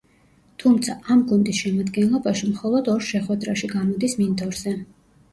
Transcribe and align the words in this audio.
თუმცა, 0.61 0.93
ამ 1.15 1.19
გუნდის 1.31 1.59
შემადგენლობაში 1.65 2.49
მხოლოდ 2.53 2.89
ორ 2.93 3.05
შეხვედრაში 3.09 3.69
გამოდის 3.75 4.17
მინდორზე. 4.23 4.73